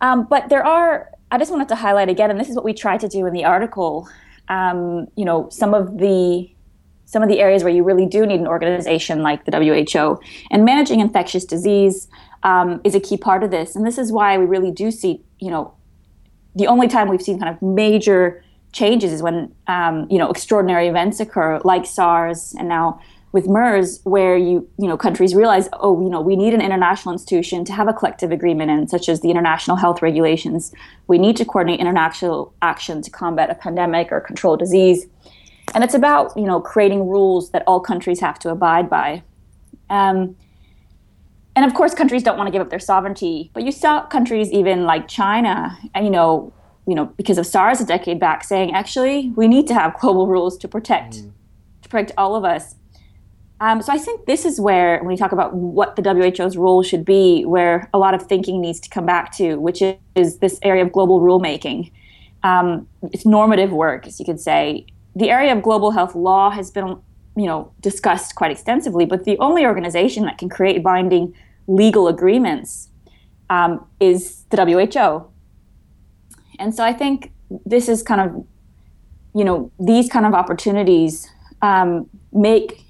Um, 0.00 0.26
but 0.28 0.48
there 0.48 0.64
are. 0.64 1.10
I 1.30 1.36
just 1.36 1.50
wanted 1.50 1.68
to 1.68 1.74
highlight 1.74 2.08
again, 2.08 2.30
and 2.30 2.40
this 2.40 2.48
is 2.48 2.56
what 2.56 2.64
we 2.64 2.72
try 2.72 2.96
to 2.96 3.08
do 3.08 3.26
in 3.26 3.34
the 3.34 3.44
article. 3.44 4.08
Um, 4.48 5.08
you 5.14 5.26
know, 5.26 5.48
some 5.50 5.74
of 5.74 5.98
the 5.98 6.50
some 7.08 7.22
of 7.22 7.30
the 7.30 7.40
areas 7.40 7.64
where 7.64 7.72
you 7.72 7.82
really 7.82 8.04
do 8.04 8.26
need 8.26 8.38
an 8.38 8.46
organization 8.46 9.22
like 9.22 9.46
the 9.46 9.50
WHO, 9.50 10.20
and 10.50 10.66
managing 10.66 11.00
infectious 11.00 11.42
disease 11.46 12.06
um, 12.42 12.82
is 12.84 12.94
a 12.94 13.00
key 13.00 13.16
part 13.16 13.42
of 13.42 13.50
this. 13.50 13.74
And 13.74 13.86
this 13.86 13.96
is 13.96 14.12
why 14.12 14.36
we 14.36 14.44
really 14.44 14.70
do 14.70 14.90
see, 14.90 15.22
you 15.40 15.50
know, 15.50 15.72
the 16.54 16.66
only 16.66 16.86
time 16.86 17.08
we've 17.08 17.22
seen 17.22 17.38
kind 17.38 17.54
of 17.54 17.62
major 17.62 18.44
changes 18.72 19.10
is 19.10 19.22
when 19.22 19.50
um, 19.68 20.06
you 20.10 20.18
know 20.18 20.30
extraordinary 20.30 20.86
events 20.86 21.18
occur, 21.18 21.58
like 21.64 21.86
SARS 21.86 22.54
and 22.58 22.68
now 22.68 23.00
with 23.32 23.48
MERS, 23.48 24.00
where 24.04 24.36
you 24.36 24.68
you 24.78 24.86
know 24.86 24.98
countries 24.98 25.34
realize, 25.34 25.66
oh, 25.80 26.02
you 26.02 26.10
know, 26.10 26.20
we 26.20 26.36
need 26.36 26.52
an 26.52 26.60
international 26.60 27.14
institution 27.14 27.64
to 27.64 27.72
have 27.72 27.88
a 27.88 27.94
collective 27.94 28.32
agreement 28.32 28.70
in, 28.70 28.86
such 28.86 29.08
as 29.08 29.22
the 29.22 29.30
international 29.30 29.78
health 29.78 30.02
regulations. 30.02 30.74
We 31.06 31.16
need 31.16 31.38
to 31.38 31.46
coordinate 31.46 31.80
international 31.80 32.52
action 32.60 33.00
to 33.00 33.10
combat 33.10 33.48
a 33.48 33.54
pandemic 33.54 34.12
or 34.12 34.20
control 34.20 34.58
disease, 34.58 35.06
and 35.74 35.84
it's 35.84 35.94
about 35.94 36.36
you 36.36 36.44
know 36.44 36.60
creating 36.60 37.06
rules 37.08 37.50
that 37.50 37.62
all 37.66 37.80
countries 37.80 38.20
have 38.20 38.38
to 38.40 38.50
abide 38.50 38.88
by. 38.88 39.22
Um, 39.90 40.36
and 41.56 41.64
of 41.64 41.74
course, 41.74 41.94
countries 41.94 42.22
don't 42.22 42.36
want 42.36 42.46
to 42.46 42.52
give 42.52 42.62
up 42.62 42.70
their 42.70 42.78
sovereignty, 42.78 43.50
but 43.52 43.64
you 43.64 43.72
saw 43.72 44.06
countries 44.06 44.52
even 44.52 44.84
like 44.84 45.08
China, 45.08 45.76
and 45.94 46.04
you 46.04 46.10
know, 46.10 46.52
you 46.86 46.94
know, 46.94 47.06
because 47.06 47.36
of 47.38 47.46
SARS 47.46 47.80
a 47.80 47.84
decade 47.84 48.20
back, 48.20 48.44
saying 48.44 48.72
actually 48.74 49.32
we 49.36 49.48
need 49.48 49.66
to 49.66 49.74
have 49.74 49.98
global 50.00 50.26
rules 50.26 50.56
to 50.58 50.68
protect 50.68 51.14
mm. 51.14 51.32
to 51.82 51.88
protect 51.88 52.12
all 52.16 52.36
of 52.36 52.44
us. 52.44 52.76
Um, 53.60 53.82
so 53.82 53.92
I 53.92 53.98
think 53.98 54.26
this 54.26 54.44
is 54.44 54.60
where, 54.60 54.98
when 54.98 55.08
we 55.08 55.16
talk 55.16 55.32
about 55.32 55.52
what 55.52 55.96
the 55.96 56.02
WHO's 56.02 56.56
role 56.56 56.82
should 56.84 57.04
be, 57.04 57.44
where 57.44 57.90
a 57.92 57.98
lot 57.98 58.14
of 58.14 58.22
thinking 58.22 58.60
needs 58.60 58.78
to 58.80 58.88
come 58.88 59.04
back 59.04 59.34
to, 59.36 59.56
which 59.56 59.82
is, 59.82 59.96
is 60.14 60.38
this 60.38 60.60
area 60.62 60.84
of 60.84 60.92
global 60.92 61.20
rulemaking. 61.20 61.90
Um, 62.44 62.86
it's 63.02 63.26
normative 63.26 63.72
work, 63.72 64.06
as 64.06 64.20
you 64.20 64.24
could 64.24 64.38
say, 64.38 64.86
the 65.14 65.30
area 65.30 65.52
of 65.52 65.62
global 65.62 65.90
health 65.90 66.14
law 66.14 66.50
has 66.50 66.70
been, 66.70 66.98
you 67.36 67.46
know, 67.46 67.72
discussed 67.80 68.34
quite 68.34 68.50
extensively, 68.50 69.04
but 69.04 69.24
the 69.24 69.38
only 69.38 69.64
organization 69.64 70.24
that 70.24 70.38
can 70.38 70.48
create 70.48 70.82
binding 70.82 71.34
legal 71.66 72.08
agreements 72.08 72.88
um, 73.50 73.86
is 74.00 74.44
the 74.50 74.56
WHO. 74.64 75.26
And 76.58 76.74
so 76.74 76.84
I 76.84 76.92
think 76.92 77.32
this 77.64 77.88
is 77.88 78.02
kind 78.02 78.20
of, 78.20 78.46
you 79.34 79.44
know, 79.44 79.70
these 79.78 80.08
kind 80.08 80.26
of 80.26 80.34
opportunities 80.34 81.30
um, 81.62 82.08
make, 82.32 82.84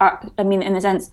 uh, 0.00 0.16
I 0.38 0.42
mean, 0.42 0.62
in 0.62 0.74
a 0.76 0.80
sense, 0.80 1.10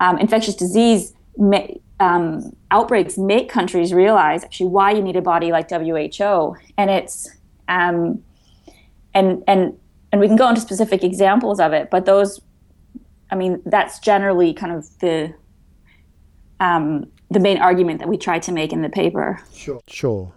um, 0.00 0.18
infectious 0.18 0.54
disease 0.54 1.14
may, 1.36 1.80
um, 2.00 2.54
outbreaks 2.70 3.16
make 3.16 3.48
countries 3.48 3.92
realize 3.92 4.42
actually 4.42 4.66
why 4.66 4.90
you 4.90 5.02
need 5.02 5.16
a 5.16 5.22
body 5.22 5.52
like 5.52 5.70
WHO, 5.70 6.56
and 6.76 6.90
it's 6.90 7.30
um, 7.68 8.22
and 9.14 9.42
and 9.46 9.78
and 10.10 10.20
we 10.20 10.26
can 10.26 10.36
go 10.36 10.48
into 10.48 10.60
specific 10.60 11.02
examples 11.02 11.58
of 11.58 11.72
it, 11.72 11.90
but 11.90 12.04
those, 12.04 12.40
I 13.30 13.34
mean, 13.34 13.62
that's 13.64 13.98
generally 13.98 14.52
kind 14.52 14.72
of 14.72 14.98
the 14.98 15.34
um, 16.60 17.10
the 17.30 17.40
main 17.40 17.58
argument 17.58 17.98
that 18.00 18.08
we 18.08 18.18
try 18.18 18.38
to 18.38 18.52
make 18.52 18.72
in 18.72 18.82
the 18.82 18.90
paper. 18.90 19.40
Sure. 19.54 19.80
Sure. 19.88 20.32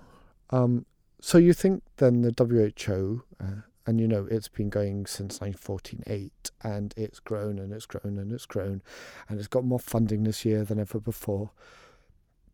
Um, 0.50 0.86
so 1.22 1.38
you 1.38 1.54
think 1.54 1.84
then 1.98 2.22
the 2.22 2.34
WHO, 2.38 3.24
uh, 3.44 3.62
and 3.86 4.00
you 4.00 4.08
know 4.08 4.28
it's 4.32 4.48
been 4.48 4.70
going 4.70 5.06
since 5.06 5.42
1948, 5.42 6.52
and 6.64 6.94
it's 6.96 7.20
grown 7.20 7.60
and 7.60 7.74
it's 7.74 7.86
grown 7.86 8.18
and 8.18 8.32
it's 8.32 8.46
grown, 8.46 8.82
and 9.28 9.40
it's 9.40 9.48
got 9.48 9.66
more 9.66 9.80
funding 9.80 10.24
this 10.24 10.46
year 10.46 10.64
than 10.64 10.80
ever 10.80 11.00
before. 11.00 11.52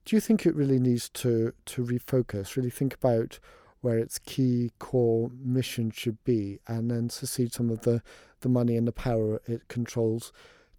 Do 0.05 0.15
you 0.15 0.19
think 0.19 0.45
it 0.45 0.55
really 0.55 0.79
needs 0.79 1.07
to 1.09 1.53
to 1.65 1.83
refocus, 1.83 2.55
really 2.55 2.71
think 2.71 2.95
about 2.95 3.39
where 3.81 3.97
its 3.97 4.19
key 4.19 4.71
core 4.79 5.31
mission 5.43 5.91
should 5.91 6.23
be, 6.23 6.59
and 6.67 6.89
then 6.89 7.07
to 7.09 7.27
see 7.27 7.49
some 7.49 7.69
of 7.69 7.81
the 7.81 8.01
the 8.41 8.49
money 8.49 8.75
and 8.75 8.87
the 8.87 8.91
power 8.91 9.41
it 9.47 9.67
controls 9.67 10.31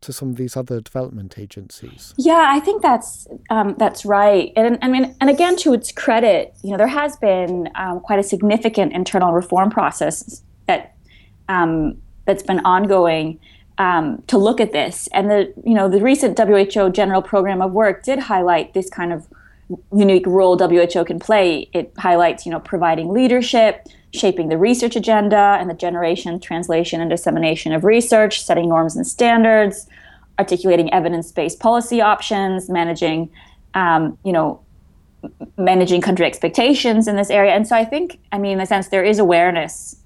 to 0.03 0.13
some 0.13 0.31
of 0.31 0.37
these 0.37 0.57
other 0.57 0.81
development 0.81 1.39
agencies. 1.39 2.13
Yeah, 2.19 2.47
I 2.49 2.61
think 2.61 2.83
that's 2.83 3.27
um, 3.51 3.77
that's 3.79 4.05
right. 4.05 4.53
And 4.57 4.79
I 4.83 4.89
mean, 4.89 5.17
and 5.21 5.31
again, 5.31 5.57
to 5.59 5.73
its 5.73 5.91
credit, 5.93 6.55
you 6.63 6.73
know, 6.73 6.77
there 6.77 6.89
has 6.89 7.17
been 7.17 7.69
um, 7.77 8.01
quite 8.01 8.19
a 8.19 8.23
significant 8.23 8.93
internal 8.93 9.33
reform 9.33 9.71
process 9.71 10.43
that 10.67 10.97
um, 11.49 12.03
that's 12.27 12.43
been 12.43 12.61
ongoing 12.61 13.39
um, 13.79 14.23
to 14.27 14.39
look 14.39 14.61
at 14.61 14.73
this. 14.73 15.09
And 15.15 15.31
the 15.31 15.53
you 15.65 15.75
know 15.75 15.89
the 15.89 16.01
recent 16.01 16.39
WHO 16.39 16.91
General 16.91 17.23
Program 17.23 17.63
of 17.63 17.73
Work 17.73 18.03
did 18.03 18.19
highlight 18.19 18.75
this 18.75 18.91
kind 18.91 19.13
of 19.13 19.29
unique 19.95 20.27
role 20.27 20.57
WHO 20.57 21.05
can 21.05 21.19
play. 21.19 21.69
It 21.73 21.93
highlights 21.99 22.47
you 22.47 22.53
know 22.53 22.61
providing 22.61 23.09
leadership 23.13 23.87
shaping 24.15 24.49
the 24.49 24.59
research 24.59 24.95
agenda 24.95 25.57
and 25.59 25.71
the 25.71 25.75
generation, 25.75 26.39
translation, 26.39 27.01
and 27.01 27.09
dissemination 27.09 27.73
of 27.73 27.85
research, 27.85 28.45
setting 28.45 28.69
norms 28.69 28.95
and 28.95 29.07
standards, 29.07 29.87
articulating 30.39 30.93
evidence-based 30.93 31.59
policy 31.61 32.01
options, 32.01 32.69
managing, 32.69 33.31
um, 33.75 34.19
you 34.25 34.33
know, 34.33 34.61
managing 35.57 36.01
country 36.01 36.27
expectations 36.27 37.09
in 37.09 37.17
this 37.17 37.31
area. 37.31 37.53
And 37.53 37.67
so 37.67 37.77
I 37.77 37.85
think, 37.85 38.19
I 38.33 38.39
mean, 38.39 38.53
in 38.53 38.61
a 38.61 38.67
sense, 38.67 38.89
there 38.89 39.05
is 39.05 39.19
awareness 39.19 39.97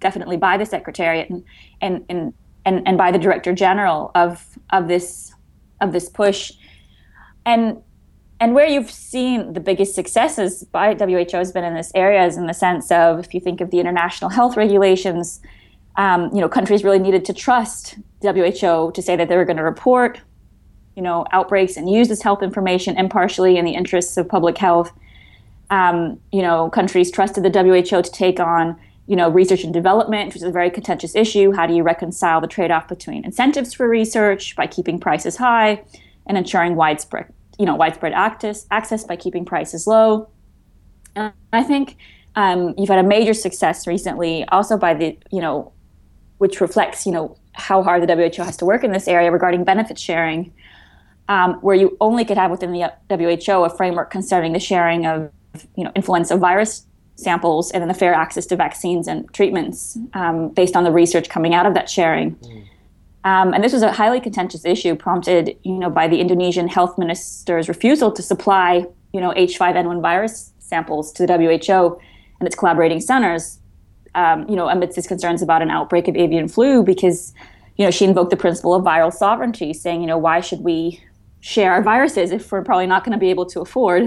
definitely 0.00 0.36
by 0.36 0.58
the 0.58 0.66
Secretariat 0.66 1.30
and 1.30 1.42
and 1.80 2.04
and 2.08 2.34
and, 2.66 2.86
and 2.86 2.98
by 2.98 3.10
the 3.10 3.18
Director 3.18 3.54
General 3.54 4.10
of 4.14 4.44
of 4.70 4.88
this 4.88 5.32
of 5.80 5.92
this 5.92 6.10
push. 6.10 6.52
And 7.46 7.80
and 8.38 8.54
where 8.54 8.66
you've 8.66 8.90
seen 8.90 9.54
the 9.54 9.60
biggest 9.60 9.94
successes 9.94 10.64
by 10.64 10.94
WHO 10.94 11.36
has 11.38 11.52
been 11.52 11.64
in 11.64 11.74
this 11.74 11.90
area 11.94 12.24
is 12.26 12.36
in 12.36 12.46
the 12.46 12.54
sense 12.54 12.90
of 12.90 13.20
if 13.20 13.32
you 13.32 13.40
think 13.40 13.60
of 13.60 13.70
the 13.70 13.80
international 13.80 14.30
health 14.30 14.56
regulations, 14.56 15.40
um, 15.96 16.30
you 16.34 16.40
know, 16.42 16.48
countries 16.48 16.84
really 16.84 16.98
needed 16.98 17.24
to 17.24 17.32
trust 17.32 17.96
WHO 18.22 18.92
to 18.92 19.02
say 19.02 19.16
that 19.16 19.28
they 19.28 19.36
were 19.36 19.46
going 19.46 19.56
to 19.56 19.62
report, 19.62 20.20
you 20.96 21.02
know, 21.02 21.24
outbreaks 21.32 21.78
and 21.78 21.88
use 21.90 22.08
this 22.08 22.20
health 22.20 22.42
information 22.42 22.98
impartially 22.98 23.56
in 23.56 23.64
the 23.64 23.72
interests 23.72 24.18
of 24.18 24.28
public 24.28 24.58
health. 24.58 24.92
Um, 25.70 26.20
you 26.30 26.42
know, 26.42 26.68
countries 26.68 27.10
trusted 27.10 27.42
the 27.42 27.62
WHO 27.62 28.02
to 28.02 28.10
take 28.10 28.38
on, 28.38 28.78
you 29.06 29.16
know, 29.16 29.30
research 29.30 29.64
and 29.64 29.72
development, 29.72 30.28
which 30.28 30.36
is 30.36 30.42
a 30.42 30.50
very 30.50 30.70
contentious 30.70 31.16
issue. 31.16 31.52
How 31.52 31.66
do 31.66 31.74
you 31.74 31.82
reconcile 31.82 32.42
the 32.42 32.46
trade-off 32.46 32.86
between 32.86 33.24
incentives 33.24 33.72
for 33.72 33.88
research 33.88 34.54
by 34.56 34.66
keeping 34.66 35.00
prices 35.00 35.36
high 35.36 35.82
and 36.26 36.36
ensuring 36.36 36.76
widespread 36.76 37.32
you 37.58 37.66
know 37.66 37.74
widespread 37.74 38.12
access 38.12 38.66
access 38.70 39.04
by 39.04 39.16
keeping 39.16 39.44
prices 39.44 39.86
low. 39.86 40.28
And 41.14 41.32
I 41.52 41.62
think 41.62 41.96
um, 42.34 42.74
you've 42.76 42.88
had 42.88 42.98
a 42.98 43.08
major 43.08 43.34
success 43.34 43.86
recently, 43.86 44.44
also 44.48 44.76
by 44.76 44.94
the 44.94 45.18
you 45.30 45.40
know, 45.40 45.72
which 46.38 46.60
reflects 46.60 47.06
you 47.06 47.12
know 47.12 47.36
how 47.52 47.82
hard 47.82 48.06
the 48.06 48.14
WHO 48.14 48.42
has 48.42 48.56
to 48.58 48.64
work 48.66 48.84
in 48.84 48.92
this 48.92 49.08
area 49.08 49.30
regarding 49.30 49.64
benefit 49.64 49.98
sharing, 49.98 50.52
um, 51.28 51.54
where 51.62 51.74
you 51.74 51.96
only 52.00 52.24
could 52.24 52.36
have 52.36 52.50
within 52.50 52.72
the 52.72 52.92
WHO 53.10 53.64
a 53.64 53.70
framework 53.70 54.10
concerning 54.10 54.52
the 54.52 54.60
sharing 54.60 55.06
of 55.06 55.30
you 55.76 55.84
know 55.84 55.92
influenza 55.94 56.36
virus 56.36 56.86
samples 57.16 57.70
and 57.70 57.80
then 57.80 57.88
the 57.88 57.94
fair 57.94 58.12
access 58.12 58.44
to 58.44 58.56
vaccines 58.56 59.08
and 59.08 59.32
treatments 59.32 59.96
um, 60.12 60.50
based 60.50 60.76
on 60.76 60.84
the 60.84 60.92
research 60.92 61.28
coming 61.28 61.54
out 61.54 61.66
of 61.66 61.74
that 61.74 61.88
sharing. 61.88 62.36
Mm. 62.36 62.64
Um, 63.26 63.52
and 63.52 63.64
this 63.64 63.72
was 63.72 63.82
a 63.82 63.90
highly 63.90 64.20
contentious 64.20 64.64
issue, 64.64 64.94
prompted, 64.94 65.58
you 65.64 65.78
know, 65.78 65.90
by 65.90 66.06
the 66.06 66.20
Indonesian 66.20 66.68
health 66.68 66.96
minister's 66.96 67.68
refusal 67.68 68.12
to 68.12 68.22
supply, 68.22 68.86
you 69.12 69.20
know, 69.20 69.32
H5N1 69.32 70.00
virus 70.00 70.52
samples 70.60 71.12
to 71.14 71.26
the 71.26 71.36
WHO 71.36 71.98
and 72.38 72.46
its 72.46 72.54
collaborating 72.54 73.00
centers, 73.00 73.58
um, 74.14 74.48
you 74.48 74.54
know, 74.54 74.68
amidst 74.68 74.94
his 74.94 75.08
concerns 75.08 75.42
about 75.42 75.60
an 75.60 75.72
outbreak 75.72 76.06
of 76.06 76.14
avian 76.14 76.46
flu, 76.46 76.84
because, 76.84 77.34
you 77.74 77.84
know, 77.84 77.90
she 77.90 78.04
invoked 78.04 78.30
the 78.30 78.36
principle 78.36 78.74
of 78.74 78.84
viral 78.84 79.12
sovereignty, 79.12 79.72
saying, 79.72 80.02
you 80.02 80.06
know, 80.06 80.18
why 80.18 80.40
should 80.40 80.60
we 80.60 81.02
share 81.40 81.72
our 81.72 81.82
viruses 81.82 82.30
if 82.30 82.52
we're 82.52 82.62
probably 82.62 82.86
not 82.86 83.02
going 83.02 83.12
to 83.12 83.18
be 83.18 83.30
able 83.30 83.46
to 83.46 83.60
afford, 83.60 84.04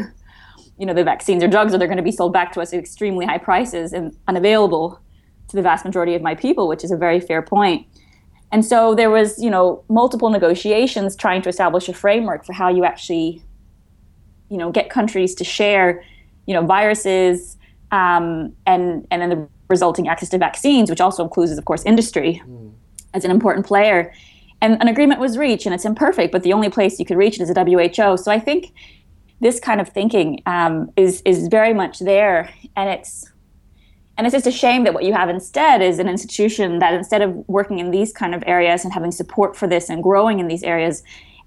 you 0.78 0.86
know, 0.86 0.94
the 0.94 1.04
vaccines 1.04 1.44
or 1.44 1.50
drugs, 1.50 1.74
or 1.74 1.78
they're 1.78 1.90
going 1.90 1.98
to 1.98 2.04
be 2.04 2.12
sold 2.12 2.32
back 2.32 2.54
to 2.54 2.62
us 2.62 2.72
at 2.72 2.80
extremely 2.80 3.26
high 3.26 3.38
prices 3.38 3.92
and 3.92 4.16
unavailable 4.30 4.98
to 5.50 5.58
the 5.58 5.62
vast 5.62 5.84
majority 5.84 6.16
of 6.16 6.22
my 6.22 6.36
people, 6.36 6.70
which 6.70 6.86
is 6.86 6.92
a 6.92 6.98
very 6.98 7.20
fair 7.20 7.42
point. 7.42 7.86
And 8.52 8.66
so 8.66 8.96
there 8.96 9.10
was, 9.12 9.42
you 9.42 9.50
know, 9.50 9.84
multiple 9.90 10.30
negotiations 10.30 11.16
trying 11.16 11.42
to 11.44 11.50
establish 11.50 11.88
a 11.88 11.94
framework 11.94 12.46
for 12.46 12.54
how 12.54 12.70
you 12.70 12.84
actually, 12.84 13.44
you 14.50 14.58
know, 14.58 14.72
get 14.72 14.90
countries 14.90 15.36
to 15.36 15.44
share, 15.44 16.04
you 16.48 16.54
know, 16.54 16.66
viruses 16.66 17.58
um, 17.92 18.54
and 18.66 19.08
and 19.12 19.22
then 19.22 19.30
the 19.30 19.48
resulting 19.70 20.08
access 20.08 20.30
to 20.30 20.38
vaccines, 20.38 20.90
which 20.90 21.02
also 21.02 21.24
includes, 21.24 21.52
of 21.58 21.66
course, 21.66 21.84
industry 21.86 22.42
mm. 22.46 22.72
as 23.14 23.24
an 23.24 23.32
important 23.32 23.66
player. 23.66 24.14
And 24.62 24.82
an 24.82 24.88
agreement 24.88 25.22
was 25.22 25.38
reached, 25.38 25.66
and 25.66 25.74
it's 25.74 25.86
imperfect, 25.86 26.32
but 26.32 26.44
the 26.44 26.54
only 26.54 26.70
place 26.70 27.00
you 27.00 27.06
could 27.06 27.18
reach 27.18 27.40
it 27.40 27.44
is 27.44 27.54
the 27.54 27.64
WHO. 27.64 28.18
So 28.18 28.32
I 28.32 28.40
think 28.40 28.74
this 29.40 29.60
kind 29.60 29.80
of 29.80 29.90
thinking 29.90 30.42
um, 30.46 30.92
is 30.98 31.22
is 31.24 31.48
very 31.48 31.74
much 31.74 32.00
there, 32.00 32.50
and 32.76 32.90
it's 32.90 33.32
and 34.20 34.28
it's 34.28 34.34
just 34.34 34.48
a 34.48 34.52
shame 34.52 34.84
that 34.84 34.94
what 34.94 35.06
you 35.06 35.14
have 35.14 35.30
instead 35.30 35.82
is 35.82 35.98
an 35.98 36.10
institution 36.10 36.80
that 36.80 36.94
instead 36.94 37.22
of 37.22 37.34
working 37.48 37.80
in 37.80 37.90
these 37.90 38.12
kind 38.12 38.36
of 38.36 38.44
areas 38.46 38.84
and 38.84 38.92
having 38.92 39.14
support 39.14 39.56
for 39.56 39.66
this 39.66 39.90
and 39.90 40.04
growing 40.04 40.42
in 40.42 40.50
these 40.50 40.62
areas, 40.62 41.04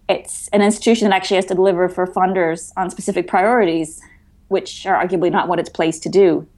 it's 0.09 0.49
an 0.55 0.63
institution 0.63 1.11
that 1.11 1.15
actually 1.15 1.35
has 1.35 1.45
to 1.45 1.55
deliver 1.55 1.87
for 1.87 2.07
funders 2.07 2.73
on 2.79 2.89
specific 2.89 3.29
priorities, 3.29 4.01
which 4.49 4.87
are 4.87 5.07
arguably 5.07 5.31
not 5.31 5.49
what 5.49 5.59
it's 5.59 5.69
placed 5.69 6.03
to 6.05 6.09
do. 6.09 6.49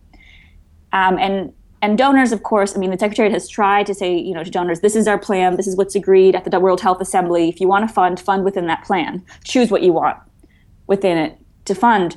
Um, 0.93 1.19
and 1.19 1.53
and 1.83 1.99
donors, 1.99 2.31
of 2.31 2.45
course, 2.45 2.77
I 2.77 2.79
mean, 2.79 2.93
the 2.93 2.99
Secretariat 2.99 3.33
has 3.33 3.49
tried 3.49 3.85
to 3.87 3.93
say, 3.93 4.17
you 4.17 4.35
know, 4.35 4.45
to 4.45 4.51
donors, 4.51 4.81
this 4.83 4.95
is 4.95 5.09
our 5.09 5.19
plan, 5.19 5.57
this 5.57 5.67
is 5.67 5.75
what's 5.75 5.97
agreed 5.97 6.37
at 6.37 6.49
the 6.49 6.61
World 6.61 6.81
Health 6.81 7.01
Assembly. 7.01 7.49
If 7.49 7.61
you 7.61 7.67
want 7.67 7.89
to 7.89 7.93
fund, 7.93 8.21
fund 8.21 8.45
within 8.45 8.69
that 8.69 8.85
plan. 8.85 9.21
Choose 9.43 9.69
what 9.69 9.83
you 9.83 9.93
want 9.93 10.17
within 10.87 11.19
it 11.19 11.37
to 11.65 11.75
fund. 11.75 12.17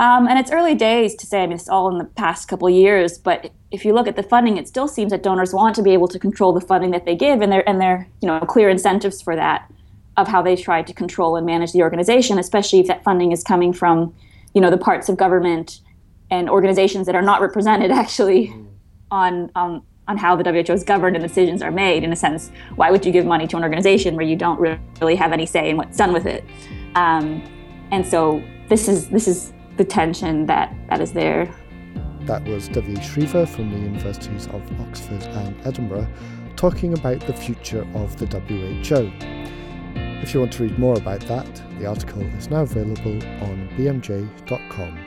Um, 0.00 0.26
and 0.26 0.38
it's 0.38 0.50
early 0.50 0.74
days 0.74 1.14
to 1.16 1.26
say, 1.26 1.42
I 1.42 1.46
mean, 1.46 1.56
it's 1.56 1.68
all 1.68 1.88
in 1.88 1.98
the 1.98 2.04
past 2.04 2.48
couple 2.48 2.66
of 2.66 2.74
years, 2.74 3.16
but 3.16 3.52
if 3.70 3.84
you 3.84 3.92
look 3.92 4.08
at 4.08 4.16
the 4.16 4.22
funding, 4.22 4.56
it 4.56 4.66
still 4.66 4.88
seems 4.88 5.10
that 5.12 5.22
donors 5.22 5.52
want 5.54 5.76
to 5.76 5.82
be 5.82 5.92
able 5.92 6.08
to 6.08 6.18
control 6.18 6.52
the 6.52 6.60
funding 6.60 6.90
that 6.90 7.04
they 7.04 7.14
give, 7.14 7.40
and 7.40 7.52
there 7.52 7.68
and 7.68 7.80
there 7.80 8.08
you 8.20 8.26
know 8.26 8.40
clear 8.40 8.68
incentives 8.68 9.22
for 9.22 9.36
that 9.36 9.70
of 10.16 10.28
how 10.28 10.42
they 10.42 10.56
try 10.56 10.82
to 10.82 10.92
control 10.92 11.36
and 11.36 11.46
manage 11.46 11.72
the 11.72 11.82
organization, 11.82 12.38
especially 12.38 12.80
if 12.80 12.86
that 12.86 13.02
funding 13.04 13.32
is 13.32 13.42
coming 13.44 13.72
from 13.72 14.14
you 14.52 14.60
know 14.60 14.70
the 14.70 14.78
parts 14.78 15.08
of 15.08 15.16
government 15.16 15.80
and 16.30 16.50
organizations 16.50 17.06
that 17.06 17.14
are 17.14 17.22
not 17.22 17.40
represented 17.40 17.90
actually 18.02 18.48
mm. 18.48 18.66
on 19.10 19.50
on 19.54 19.82
on 20.06 20.16
how 20.16 20.36
the 20.36 20.44
WHO 20.44 20.72
is 20.72 20.84
governed 20.84 21.16
and 21.16 21.22
decisions 21.22 21.62
are 21.62 21.70
made. 21.70 22.02
In 22.02 22.12
a 22.12 22.16
sense, 22.16 22.50
why 22.74 22.90
would 22.90 23.06
you 23.06 23.12
give 23.12 23.26
money 23.26 23.46
to 23.46 23.56
an 23.56 23.62
organization 23.62 24.16
where 24.16 24.26
you 24.26 24.36
don't 24.36 24.60
really 25.00 25.16
have 25.16 25.32
any 25.32 25.46
say 25.46 25.70
in 25.70 25.76
what's 25.76 25.96
done 25.96 26.12
with 26.12 26.26
it? 26.26 26.44
Um, 26.94 27.42
and 27.90 28.06
so 28.06 28.42
this 28.68 28.88
is 28.88 29.08
this 29.08 29.28
is 29.28 29.52
the 29.76 29.84
tension 29.84 30.46
that, 30.46 30.74
that 30.88 31.00
is 31.00 31.12
there. 31.12 31.52
That 32.22 32.44
was 32.44 32.68
Devi 32.68 32.94
Sridhar 32.94 33.46
from 33.46 33.70
the 33.70 33.78
Universities 33.78 34.46
of 34.46 34.80
Oxford 34.80 35.22
and 35.22 35.66
Edinburgh 35.66 36.08
talking 36.56 36.94
about 36.94 37.20
the 37.26 37.34
future 37.34 37.86
of 37.94 38.16
the 38.16 38.26
WHO. 38.26 39.12
If 40.22 40.32
you 40.32 40.40
want 40.40 40.52
to 40.54 40.62
read 40.62 40.78
more 40.78 40.94
about 40.96 41.20
that, 41.22 41.62
the 41.78 41.86
article 41.86 42.22
is 42.36 42.48
now 42.48 42.62
available 42.62 43.22
on 43.42 43.68
bmj.com. 43.76 45.03